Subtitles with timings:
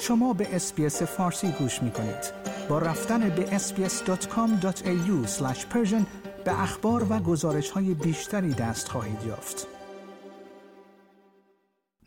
[0.00, 2.32] شما به اسپیس فارسی گوش می کنید.
[2.68, 5.26] با رفتن به sbs.com.au
[6.44, 9.66] به اخبار و گزارش های بیشتری دست خواهید یافت.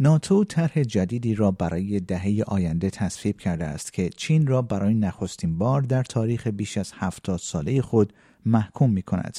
[0.00, 5.58] ناتو طرح جدیدی را برای دهه آینده تصویب کرده است که چین را برای نخستین
[5.58, 8.12] بار در تاریخ بیش از هفتاد ساله خود
[8.46, 9.38] محکوم می کند.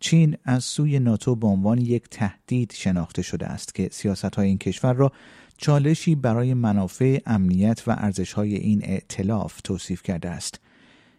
[0.00, 4.58] چین از سوی ناتو به عنوان یک تهدید شناخته شده است که سیاست های این
[4.58, 5.12] کشور را
[5.58, 10.60] چالشی برای منافع امنیت و ارزش های این ائتلاف توصیف کرده است.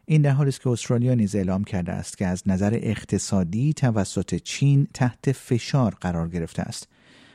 [0.05, 4.35] این در حالی است که استرالیا نیز اعلام کرده است که از نظر اقتصادی توسط
[4.35, 6.87] چین تحت فشار قرار گرفته است.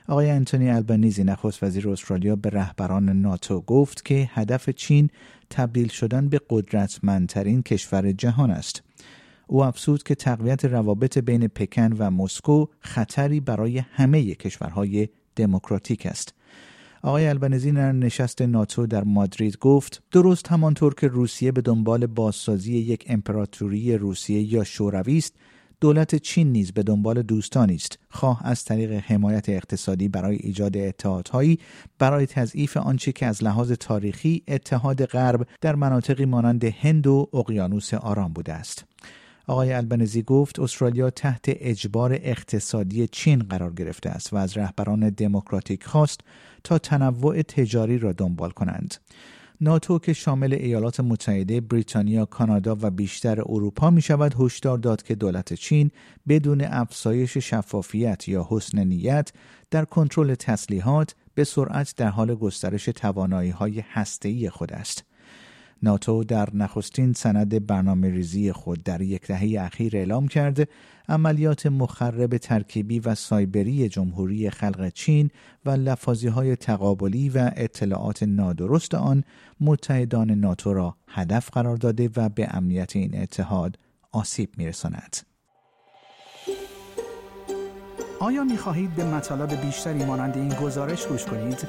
[0.08, 5.10] آقای انتونی البنیزی نخست وزیر استرالیا به رهبران ناتو گفت که هدف چین
[5.50, 8.82] تبدیل شدن به قدرتمندترین کشور جهان است.
[9.46, 16.34] او افزود که تقویت روابط بین پکن و مسکو خطری برای همه کشورهای دموکراتیک است.
[17.02, 22.72] آقای البنزی در نشست ناتو در مادرید گفت درست همانطور که روسیه به دنبال بازسازی
[22.72, 25.34] یک امپراتوری روسیه یا شوروی است
[25.80, 31.58] دولت چین نیز به دنبال دوستانی است خواه از طریق حمایت اقتصادی برای ایجاد اتحادهایی
[31.98, 37.94] برای تضعیف آنچه که از لحاظ تاریخی اتحاد غرب در مناطقی مانند هند و اقیانوس
[37.94, 38.84] آرام بوده است
[39.46, 45.84] آقای البنزی گفت استرالیا تحت اجبار اقتصادی چین قرار گرفته است و از رهبران دموکراتیک
[45.84, 46.20] خواست
[46.64, 48.94] تا تنوع تجاری را دنبال کنند.
[49.60, 55.14] ناتو که شامل ایالات متحده، بریتانیا، کانادا و بیشتر اروپا می شود هشدار داد که
[55.14, 55.90] دولت چین
[56.28, 59.32] بدون افزایش شفافیت یا حسن نیت
[59.70, 65.04] در کنترل تسلیحات به سرعت در حال گسترش توانایی های هسته‌ای خود است.
[65.82, 70.68] ناتو در نخستین سند برنامه ریزی خود در یک دهه اخیر اعلام کرده
[71.08, 75.30] عملیات مخرب ترکیبی و سایبری جمهوری خلق چین
[75.64, 79.24] و لفاظی های تقابلی و اطلاعات نادرست آن
[79.60, 83.78] متحدان ناتو را هدف قرار داده و به امنیت این اتحاد
[84.12, 85.16] آسیب میرساند.
[88.20, 91.68] آیا می خواهید به مطالب بیشتری مانند این گزارش گوش کنید؟